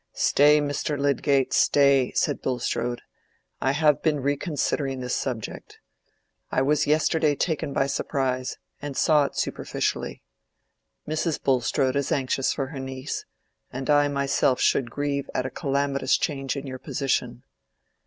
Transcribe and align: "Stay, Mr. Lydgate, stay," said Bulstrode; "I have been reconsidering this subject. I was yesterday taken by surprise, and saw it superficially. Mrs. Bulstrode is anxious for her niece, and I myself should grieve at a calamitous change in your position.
"Stay, 0.13 0.59
Mr. 0.59 0.97
Lydgate, 0.97 1.53
stay," 1.53 2.11
said 2.15 2.41
Bulstrode; 2.41 3.03
"I 3.61 3.73
have 3.73 4.01
been 4.01 4.19
reconsidering 4.19 4.99
this 4.99 5.13
subject. 5.15 5.77
I 6.51 6.63
was 6.63 6.87
yesterday 6.87 7.35
taken 7.35 7.71
by 7.71 7.85
surprise, 7.85 8.57
and 8.81 8.97
saw 8.97 9.25
it 9.25 9.37
superficially. 9.37 10.23
Mrs. 11.07 11.39
Bulstrode 11.43 11.95
is 11.95 12.11
anxious 12.11 12.51
for 12.51 12.65
her 12.69 12.79
niece, 12.79 13.25
and 13.71 13.91
I 13.91 14.07
myself 14.07 14.59
should 14.59 14.89
grieve 14.89 15.29
at 15.35 15.45
a 15.45 15.51
calamitous 15.51 16.17
change 16.17 16.55
in 16.57 16.65
your 16.65 16.79
position. 16.79 17.43